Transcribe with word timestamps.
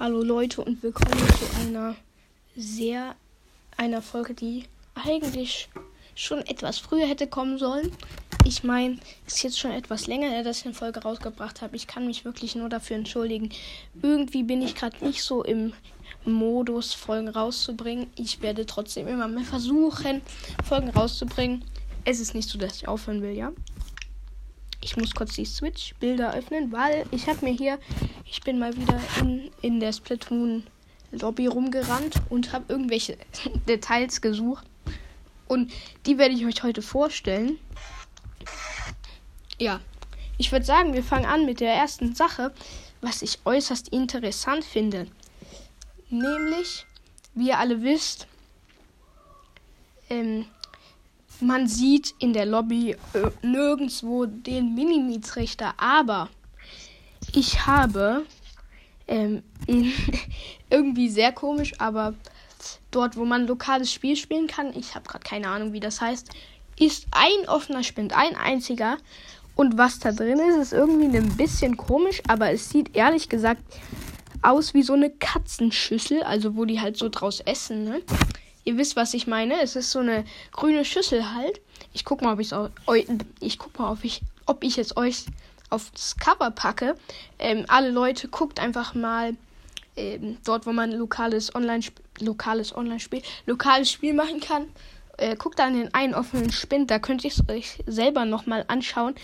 Hallo 0.00 0.22
Leute 0.22 0.62
und 0.62 0.82
willkommen 0.82 1.12
zu 1.28 1.60
einer 1.60 1.94
sehr 2.56 3.14
einer 3.76 4.00
Folge, 4.00 4.32
die 4.32 4.64
eigentlich 4.94 5.68
schon 6.14 6.38
etwas 6.38 6.78
früher 6.78 7.06
hätte 7.06 7.26
kommen 7.26 7.58
sollen. 7.58 7.92
Ich 8.46 8.64
meine, 8.64 8.96
es 9.26 9.34
ist 9.34 9.42
jetzt 9.42 9.58
schon 9.58 9.72
etwas 9.72 10.06
länger 10.06 10.42
dass 10.42 10.60
ich 10.60 10.64
eine 10.64 10.72
Folge 10.72 11.02
rausgebracht 11.02 11.60
habe. 11.60 11.76
Ich 11.76 11.86
kann 11.86 12.06
mich 12.06 12.24
wirklich 12.24 12.54
nur 12.54 12.70
dafür 12.70 12.96
entschuldigen. 12.96 13.50
Irgendwie 14.00 14.42
bin 14.42 14.62
ich 14.62 14.74
gerade 14.74 15.04
nicht 15.04 15.22
so 15.22 15.44
im 15.44 15.74
Modus, 16.24 16.94
Folgen 16.94 17.28
rauszubringen. 17.28 18.06
Ich 18.16 18.40
werde 18.40 18.64
trotzdem 18.64 19.06
immer 19.06 19.28
mehr 19.28 19.44
versuchen, 19.44 20.22
Folgen 20.64 20.88
rauszubringen. 20.88 21.62
Es 22.06 22.20
ist 22.20 22.34
nicht 22.34 22.48
so, 22.48 22.56
dass 22.56 22.76
ich 22.76 22.88
aufhören 22.88 23.20
will, 23.20 23.36
ja. 23.36 23.52
Ich 24.82 24.96
muss 24.96 25.14
kurz 25.14 25.34
die 25.34 25.44
Switch-Bilder 25.44 26.34
öffnen, 26.34 26.72
weil 26.72 27.04
ich 27.10 27.28
habe 27.28 27.44
mir 27.44 27.52
hier, 27.52 27.78
ich 28.24 28.40
bin 28.40 28.58
mal 28.58 28.74
wieder 28.76 28.98
in, 29.20 29.50
in 29.60 29.80
der 29.80 29.92
Splatoon-Lobby 29.92 31.46
rumgerannt 31.46 32.16
und 32.30 32.52
habe 32.52 32.64
irgendwelche 32.68 33.18
Details 33.68 34.20
gesucht. 34.20 34.64
Und 35.48 35.72
die 36.06 36.16
werde 36.16 36.34
ich 36.34 36.46
euch 36.46 36.62
heute 36.62 36.80
vorstellen. 36.80 37.58
Ja, 39.58 39.80
ich 40.38 40.50
würde 40.52 40.64
sagen, 40.64 40.94
wir 40.94 41.02
fangen 41.02 41.26
an 41.26 41.44
mit 41.44 41.60
der 41.60 41.74
ersten 41.74 42.14
Sache, 42.14 42.54
was 43.02 43.20
ich 43.20 43.40
äußerst 43.44 43.88
interessant 43.88 44.64
finde. 44.64 45.06
Nämlich, 46.08 46.86
wie 47.34 47.48
ihr 47.48 47.58
alle 47.58 47.82
wisst, 47.82 48.26
ähm, 50.08 50.46
man 51.42 51.66
sieht 51.66 52.14
in 52.18 52.32
der 52.32 52.46
Lobby 52.46 52.96
äh, 53.12 53.30
nirgendwo 53.42 54.26
den 54.26 54.74
Minimitrichter, 54.74 55.74
aber 55.76 56.28
ich 57.32 57.66
habe 57.66 58.24
ähm, 59.06 59.42
irgendwie 60.70 61.08
sehr 61.08 61.32
komisch, 61.32 61.72
aber 61.78 62.14
dort, 62.90 63.16
wo 63.16 63.24
man 63.24 63.46
lokales 63.46 63.92
Spiel 63.92 64.16
spielen 64.16 64.46
kann, 64.46 64.76
ich 64.76 64.94
habe 64.94 65.08
gerade 65.08 65.24
keine 65.24 65.48
Ahnung, 65.48 65.72
wie 65.72 65.80
das 65.80 66.00
heißt, 66.00 66.30
ist 66.78 67.06
ein 67.10 67.48
offener 67.48 67.82
Spind, 67.82 68.16
ein 68.16 68.36
einziger. 68.36 68.96
Und 69.54 69.76
was 69.76 69.98
da 69.98 70.12
drin 70.12 70.38
ist, 70.38 70.56
ist 70.56 70.72
irgendwie 70.72 71.14
ein 71.16 71.36
bisschen 71.36 71.76
komisch, 71.76 72.22
aber 72.26 72.50
es 72.50 72.70
sieht 72.70 72.96
ehrlich 72.96 73.28
gesagt 73.28 73.62
aus 74.42 74.72
wie 74.72 74.82
so 74.82 74.94
eine 74.94 75.10
Katzenschüssel, 75.10 76.22
also 76.22 76.56
wo 76.56 76.64
die 76.64 76.80
halt 76.80 76.96
so 76.96 77.10
draus 77.10 77.40
essen, 77.40 77.84
ne? 77.84 78.00
Ihr 78.64 78.76
wisst, 78.76 78.96
was 78.96 79.14
ich 79.14 79.26
meine. 79.26 79.60
Es 79.62 79.76
ist 79.76 79.90
so 79.90 80.00
eine 80.00 80.24
grüne 80.52 80.84
Schüssel 80.84 81.34
halt. 81.34 81.60
Ich 81.92 82.04
guck 82.04 82.22
mal, 82.22 82.34
ob 82.34 82.40
ich 82.40 82.52
ich 83.40 83.58
guck 83.58 83.78
mal, 83.78 83.90
ob 83.90 84.04
ich, 84.04 84.22
ob 84.46 84.62
ich 84.62 84.78
es 84.78 84.96
euch 84.96 85.24
aufs 85.70 86.16
Cover 86.16 86.50
packe. 86.50 86.96
Ähm, 87.38 87.64
alle 87.68 87.90
Leute 87.90 88.28
guckt 88.28 88.60
einfach 88.60 88.94
mal 88.94 89.36
ähm, 89.96 90.38
dort, 90.44 90.66
wo 90.66 90.72
man 90.72 90.92
lokales 90.92 91.54
Online 91.54 91.84
lokales 92.20 92.74
Online-Spiel, 92.76 93.22
lokales 93.46 93.90
Spiel 93.90 94.12
machen 94.12 94.40
kann. 94.40 94.68
Äh, 95.16 95.36
guckt 95.36 95.58
da 95.58 95.68
in 95.68 95.74
den 95.74 95.94
einen 95.94 96.14
offenen 96.14 96.52
Spind. 96.52 96.90
Da 96.90 96.98
könnt 96.98 97.24
ihr 97.24 97.30
es 97.30 97.48
euch 97.48 97.78
selber 97.86 98.26
nochmal 98.26 98.64
anschauen. 98.68 99.14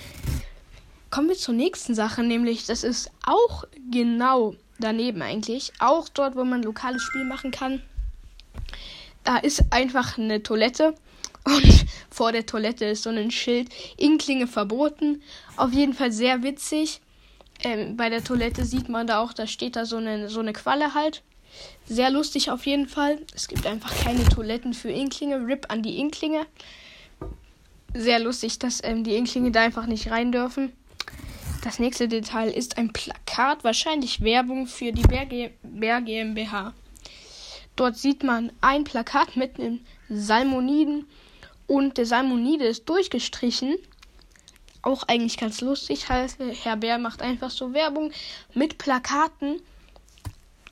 Kommen 1.10 1.28
wir 1.28 1.36
zur 1.36 1.54
nächsten 1.54 1.94
Sache, 1.94 2.22
nämlich 2.22 2.66
das 2.66 2.84
ist 2.84 3.10
auch 3.24 3.64
genau 3.90 4.54
daneben 4.78 5.20
eigentlich. 5.20 5.72
Auch 5.78 6.08
dort, 6.08 6.36
wo 6.36 6.44
man 6.44 6.62
lokales 6.62 7.02
Spiel 7.02 7.24
machen 7.24 7.50
kann 7.50 7.82
da 9.27 9.38
ist 9.38 9.64
einfach 9.70 10.19
eine 10.19 10.42
Toilette 10.42 10.94
und 11.44 11.86
vor 12.10 12.32
der 12.32 12.46
Toilette 12.46 12.86
ist 12.86 13.02
so 13.02 13.10
ein 13.10 13.30
Schild, 13.30 13.69
Inklinge 13.96 14.46
verboten. 14.46 15.22
Auf 15.56 15.72
jeden 15.72 15.94
Fall 15.94 16.10
sehr 16.12 16.42
witzig. 16.42 17.00
Ähm, 17.62 17.97
bei 17.97 18.08
der 18.08 18.22
Toilette 18.22 18.64
sieht 18.64 18.88
man 18.88 19.06
da 19.06 19.20
auch, 19.20 19.32
da 19.32 19.47
steht 19.47 19.77
da 19.77 19.84
so 19.84 19.97
eine, 19.97 20.28
so 20.28 20.41
eine 20.41 20.52
Qualle 20.52 20.94
halt. 20.94 21.22
Sehr 21.86 22.10
lustig 22.10 22.50
auf 22.50 22.66
jeden 22.66 22.88
Fall. 22.88 23.19
Es 23.34 23.48
gibt 23.48 23.66
einfach 23.66 23.94
keine 24.04 24.24
Toiletten 24.24 24.74
für 24.74 24.91
Inklinge. 24.91 25.47
RIP 25.47 25.66
an 25.69 25.82
die 25.82 25.98
Inklinge. 25.98 26.47
Sehr 27.94 28.19
lustig, 28.19 28.58
dass 28.58 28.82
ähm, 28.84 29.04
die 29.04 29.16
Inklinge 29.16 29.53
da 29.53 29.62
einfach 29.62 29.87
nicht 29.87 30.10
rein 30.10 30.32
dürfen. 30.32 30.72
Das 31.64 31.78
nächste 31.78 32.08
Detail 32.08 32.50
ist 32.50 32.78
ein 32.78 32.93
Plakat, 32.93 33.64
wahrscheinlich 33.64 34.20
Werbung 34.20 34.66
für 34.66 34.93
die 34.93 35.03
Bär 35.62 36.00
GmbH. 36.00 36.75
Dort 37.76 37.97
sieht 37.97 38.22
man 38.22 38.50
ein 38.60 38.84
Plakat 38.84 39.37
mit 39.37 39.60
einem 39.60 39.81
Salmoniden 40.09 41.06
und 41.66 41.98
der 41.98 42.06
Salmonide 42.06 42.64
ist 42.64 42.88
durchgestrichen. 42.88 43.76
Auch 44.82 45.03
eigentlich 45.09 45.37
ganz 45.37 45.60
lustig. 45.60 46.09
Heißt, 46.09 46.38
Herr 46.62 46.76
Bär 46.76 46.98
macht 46.98 47.20
einfach 47.20 47.50
so 47.50 47.75
Werbung 47.75 48.12
mit 48.54 48.78
Plakaten 48.78 49.60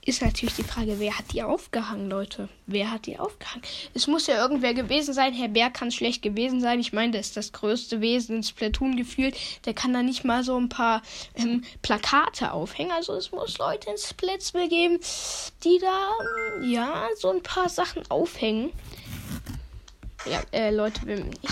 ist 0.06 0.22
natürlich 0.22 0.54
die 0.54 0.65
Frage, 0.65 0.98
wer 0.98 1.19
hat 1.19 1.32
die 1.32 1.42
aufgehangen, 1.42 2.10
Leute? 2.10 2.48
Wer 2.66 2.91
hat 2.91 3.06
die 3.06 3.19
aufgehangen? 3.19 3.62
Es 3.94 4.06
muss 4.06 4.26
ja 4.26 4.37
irgendwer 4.37 4.75
gewesen 4.75 5.15
sein. 5.15 5.32
Herr 5.32 5.48
Bär 5.48 5.70
kann 5.70 5.91
schlecht 5.91 6.22
gewesen 6.22 6.60
sein. 6.60 6.78
Ich 6.81 6.92
meine, 6.92 7.12
das 7.12 7.28
ist 7.28 7.37
das 7.37 7.53
größte 7.53 8.00
Wesen 8.00 8.37
ins 8.37 8.53
Platoon 8.53 8.97
gefühlt. 8.97 9.37
Der 9.65 9.72
kann 9.72 9.92
da 9.92 10.03
nicht 10.03 10.25
mal 10.25 10.44
so 10.44 10.56
ein 10.59 10.69
paar 10.69 11.03
ähm, 11.37 11.65
Plakate 11.82 12.53
aufhängen. 12.53 12.92
Also 12.92 13.15
es 13.15 13.32
muss 13.32 13.59
Leute 13.59 13.91
ins 13.91 14.09
Splitsville 14.10 14.69
geben, 14.69 14.98
die 15.65 15.78
da, 15.78 16.10
ähm, 16.56 16.71
ja, 16.71 17.09
so 17.16 17.31
ein 17.31 17.42
paar 17.42 17.69
Sachen 17.69 18.03
aufhängen. 18.10 18.72
Ja, 20.26 20.42
äh, 20.53 20.71
Leute, 20.71 21.00
ich, 21.42 21.50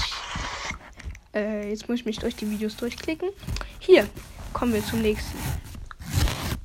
äh, 1.35 1.71
jetzt 1.71 1.89
muss 1.89 2.01
ich 2.01 2.07
mich 2.07 2.19
durch 2.19 2.37
die 2.37 2.51
Videos 2.51 2.77
durchklicken. 2.77 3.31
Hier, 3.79 4.09
kommen 4.53 4.75
wir 4.75 4.85
zum 4.85 5.01
nächsten. 5.01 5.39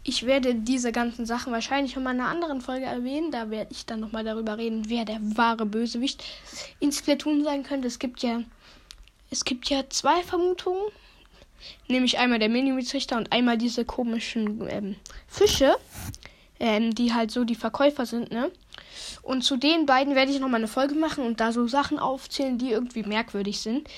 Ich 0.10 0.26
werde 0.26 0.56
diese 0.56 0.94
ganzen 0.94 1.26
Sachen 1.26 1.52
wahrscheinlich 1.52 1.98
in 1.98 2.08
einer 2.08 2.30
anderen 2.30 2.62
Folge 2.62 2.86
erwähnen. 2.86 3.30
Da 3.30 3.50
werde 3.50 3.74
ich 3.74 3.86
dann 3.86 4.00
nochmal 4.00 4.24
darüber 4.24 4.58
reden, 4.58 4.86
wer 4.88 5.04
der 5.04 5.20
wahre 5.22 5.66
Bösewicht 5.66 6.24
in 6.80 6.94
Splatoon 6.94 7.44
sein 7.44 7.64
könnte. 7.64 7.90
Es 7.90 8.00
gibt 8.00 8.24
ja, 8.24 8.42
es 9.32 9.44
gibt 9.44 9.70
ja 9.70 9.84
zwei 9.90 10.24
Vermutungen. 10.24 10.82
Nämlich 11.90 12.20
einmal 12.20 12.40
der 12.40 12.48
Minimizrichter 12.48 13.18
und 13.18 13.34
einmal 13.34 13.58
diese 13.58 13.84
komischen 13.84 14.66
ähm, 14.70 14.96
Fische, 15.28 15.76
ähm, 16.62 16.96
die 16.96 17.14
halt 17.14 17.32
so 17.32 17.44
die 17.44 17.56
Verkäufer 17.56 18.06
sind, 18.06 18.32
ne? 18.32 18.50
Und 19.24 19.42
zu 19.42 19.58
den 19.58 19.86
beiden 19.86 20.16
werde 20.16 20.32
ich 20.32 20.40
nochmal 20.40 20.62
eine 20.62 20.70
Folge 20.70 20.96
machen 20.96 21.26
und 21.26 21.42
da 21.42 21.52
so 21.52 21.68
Sachen 21.68 22.00
aufzählen, 22.00 22.58
die 22.58 22.72
irgendwie 22.72 23.04
merkwürdig 23.04 23.60
sind. 23.60 23.90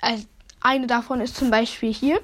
Also 0.00 0.24
eine 0.60 0.88
davon 0.88 1.20
ist 1.20 1.36
zum 1.36 1.50
Beispiel 1.50 1.94
hier 1.94 2.20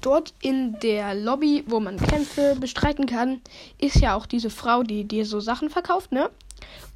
dort 0.00 0.34
in 0.40 0.78
der 0.80 1.14
Lobby, 1.14 1.64
wo 1.66 1.80
man 1.80 1.96
Kämpfe 1.96 2.56
bestreiten 2.58 3.06
kann, 3.06 3.40
ist 3.78 3.96
ja 3.96 4.14
auch 4.14 4.26
diese 4.26 4.50
Frau, 4.50 4.82
die 4.82 5.04
dir 5.04 5.26
so 5.26 5.40
Sachen 5.40 5.70
verkauft, 5.70 6.12
ne? 6.12 6.30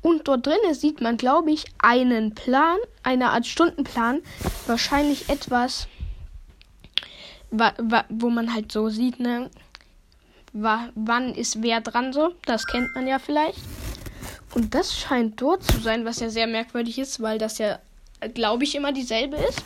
Und 0.03 0.29
dort 0.29 0.47
drinnen 0.47 0.75
sieht 0.75 1.01
man, 1.01 1.17
glaube 1.17 1.51
ich, 1.51 1.67
einen 1.79 2.35
Plan, 2.35 2.79
eine 3.03 3.31
Art 3.31 3.47
Stundenplan, 3.47 4.21
wahrscheinlich 4.67 5.29
etwas, 5.29 5.89
wo 8.09 8.31
man 8.31 8.55
halt 8.55 8.73
so 8.73 8.89
sieht, 8.89 9.21
ne? 9.21 9.51
Wann 10.53 11.35
ist 11.35 11.63
wer 11.63 11.81
dran 11.81 12.13
so? 12.13 12.33
Das 12.47 12.67
kennt 12.67 12.95
man 12.95 13.07
ja 13.07 13.19
vielleicht. 13.19 13.61
Und 14.55 14.75
das 14.75 14.99
scheint 14.99 15.41
dort 15.41 15.63
zu 15.63 15.79
sein, 15.81 16.05
was 16.05 16.21
ja 16.21 16.31
sehr 16.31 16.47
merkwürdig 16.47 16.99
ist, 16.99 17.21
weil 17.21 17.39
das 17.39 17.59
ja, 17.59 17.79
glaube 18.35 18.65
ich, 18.65 18.75
immer 18.75 18.93
dieselbe 18.93 19.37
ist. 19.37 19.63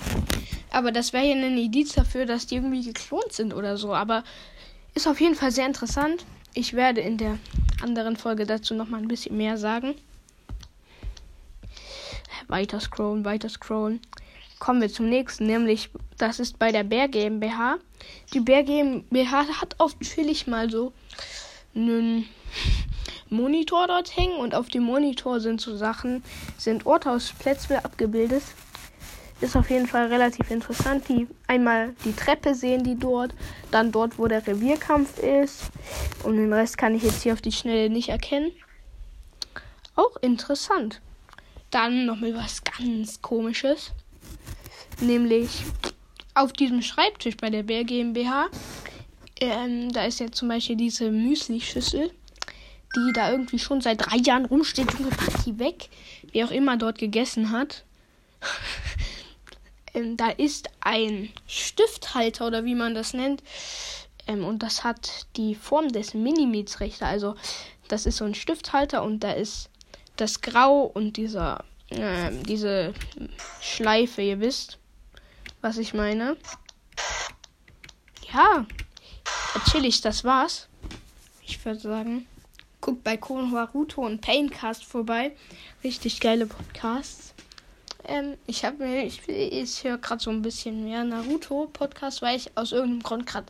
Aber 0.74 0.90
das 0.90 1.12
wäre 1.12 1.24
ja 1.24 1.36
ein 1.36 1.56
Indiz 1.56 1.92
dafür, 1.92 2.26
dass 2.26 2.48
die 2.48 2.56
irgendwie 2.56 2.82
geklont 2.82 3.32
sind 3.32 3.54
oder 3.54 3.76
so. 3.76 3.94
Aber 3.94 4.24
ist 4.94 5.06
auf 5.06 5.20
jeden 5.20 5.36
Fall 5.36 5.52
sehr 5.52 5.66
interessant. 5.66 6.26
Ich 6.52 6.74
werde 6.74 7.00
in 7.00 7.16
der 7.16 7.38
anderen 7.80 8.16
Folge 8.16 8.44
dazu 8.44 8.74
noch 8.74 8.88
mal 8.88 9.00
ein 9.00 9.06
bisschen 9.06 9.36
mehr 9.36 9.56
sagen. 9.56 9.94
Weiter 12.48 12.80
scrollen, 12.80 13.24
weiter 13.24 13.48
scrollen. 13.48 14.00
Kommen 14.58 14.80
wir 14.80 14.88
zum 14.88 15.08
nächsten, 15.08 15.46
nämlich 15.46 15.90
das 16.18 16.40
ist 16.40 16.58
bei 16.58 16.72
der 16.72 16.82
Bär 16.82 17.06
GmbH. 17.06 17.76
Die 18.32 18.40
Bär 18.40 18.64
GmbH 18.64 19.60
hat 19.60 19.78
auf 19.78 19.96
chillig 20.00 20.48
mal 20.48 20.68
so 20.70 20.92
einen 21.76 22.28
Monitor 23.30 23.86
dort 23.86 24.16
hängen 24.16 24.38
und 24.38 24.56
auf 24.56 24.68
dem 24.70 24.82
Monitor 24.82 25.38
sind 25.38 25.60
so 25.60 25.76
Sachen, 25.76 26.24
sind 26.58 26.84
Orte 26.84 27.12
aus 27.12 27.32
Plätzle 27.32 27.84
abgebildet 27.84 28.42
ist 29.40 29.56
auf 29.56 29.70
jeden 29.70 29.86
Fall 29.86 30.06
relativ 30.06 30.50
interessant. 30.50 31.08
Die 31.08 31.26
einmal 31.46 31.94
die 32.04 32.12
Treppe 32.12 32.54
sehen 32.54 32.84
die 32.84 32.98
dort, 32.98 33.34
dann 33.70 33.92
dort, 33.92 34.18
wo 34.18 34.26
der 34.26 34.46
Revierkampf 34.46 35.18
ist. 35.18 35.64
Und 36.22 36.36
den 36.36 36.52
Rest 36.52 36.78
kann 36.78 36.94
ich 36.94 37.02
jetzt 37.02 37.22
hier 37.22 37.32
auf 37.32 37.42
die 37.42 37.52
Schnelle 37.52 37.90
nicht 37.90 38.08
erkennen. 38.08 38.52
Auch 39.96 40.16
interessant. 40.22 41.00
Dann 41.70 42.06
noch 42.06 42.16
mal 42.16 42.34
was 42.34 42.62
ganz 42.64 43.20
komisches. 43.20 43.92
Nämlich 45.00 45.64
auf 46.34 46.52
diesem 46.52 46.82
Schreibtisch 46.82 47.36
bei 47.36 47.50
der 47.50 47.62
Bär 47.62 47.84
GmbH. 47.84 48.46
Ähm, 49.40 49.92
da 49.92 50.04
ist 50.04 50.20
jetzt 50.20 50.36
zum 50.36 50.48
Beispiel 50.48 50.76
diese 50.76 51.10
Müsli-Schüssel, 51.10 52.10
die 52.96 53.12
da 53.12 53.30
irgendwie 53.30 53.58
schon 53.58 53.80
seit 53.80 54.06
drei 54.06 54.16
Jahren 54.16 54.44
rumsteht. 54.44 54.92
Junge, 54.92 55.10
pack 55.10 55.44
die 55.44 55.58
weg. 55.58 55.88
Wer 56.32 56.46
auch 56.46 56.50
immer 56.50 56.76
dort 56.76 56.98
gegessen 56.98 57.50
hat. 57.50 57.84
Ähm, 59.94 60.16
da 60.16 60.28
ist 60.30 60.68
ein 60.80 61.30
Stifthalter 61.46 62.46
oder 62.46 62.64
wie 62.64 62.74
man 62.74 62.94
das 62.94 63.14
nennt. 63.14 63.42
Ähm, 64.26 64.44
und 64.44 64.62
das 64.62 64.84
hat 64.84 65.26
die 65.36 65.54
Form 65.54 65.88
des 65.88 66.14
Minimietsrichter. 66.14 67.06
Also 67.06 67.36
das 67.88 68.06
ist 68.06 68.16
so 68.16 68.24
ein 68.24 68.34
Stifthalter 68.34 69.02
und 69.02 69.20
da 69.20 69.32
ist 69.32 69.70
das 70.16 70.40
Grau 70.40 70.82
und 70.82 71.16
dieser, 71.16 71.64
äh, 71.90 72.30
diese 72.46 72.94
Schleife, 73.60 74.22
ihr 74.22 74.40
wisst, 74.40 74.78
was 75.60 75.78
ich 75.78 75.94
meine. 75.94 76.36
Ja, 78.32 78.66
chillig, 79.70 80.00
das 80.00 80.24
war's. 80.24 80.68
Ich 81.46 81.64
würde 81.64 81.80
sagen, 81.80 82.26
guckt 82.80 83.04
bei 83.04 83.16
Konoharuto 83.16 84.04
und 84.04 84.20
Paincast 84.20 84.84
vorbei. 84.84 85.36
Richtig 85.82 86.20
geile 86.20 86.46
Podcasts. 86.46 87.34
Ähm, 88.06 88.36
ich 88.46 88.64
habe 88.64 88.84
mir, 88.84 89.04
ich, 89.04 89.28
ich 89.28 89.84
höre 89.84 89.98
gerade 89.98 90.22
so 90.22 90.30
ein 90.30 90.42
bisschen 90.42 90.84
mehr 90.84 91.04
Naruto-Podcast, 91.04 92.22
weil 92.22 92.36
ich 92.36 92.56
aus 92.56 92.72
irgendeinem 92.72 93.02
Grund 93.02 93.26
gerade 93.26 93.46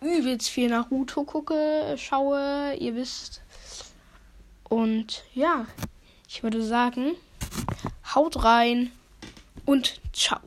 übelst 0.00 0.48
viel 0.48 0.68
Naruto 0.68 1.24
gucke, 1.24 1.96
schaue, 1.98 2.74
ihr 2.78 2.94
wisst. 2.94 3.42
Und 4.68 5.24
ja, 5.34 5.66
ich 6.28 6.42
würde 6.42 6.62
sagen, 6.62 7.12
haut 8.14 8.42
rein 8.44 8.92
und 9.66 10.00
ciao. 10.12 10.40